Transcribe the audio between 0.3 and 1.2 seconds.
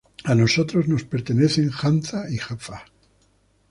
nosotros nos